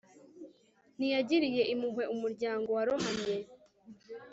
ntiyagiriye 0.95 1.63
impuhwe 1.73 2.03
umuryango 2.13 2.67
warohamye 2.77 3.35